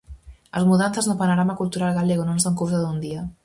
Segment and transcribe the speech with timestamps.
[0.57, 3.21] As mudanzas no panorama cultural galego non son cousa dun día.